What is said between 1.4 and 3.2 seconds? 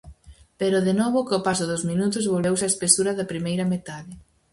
paso dos minutos volveuse a espesura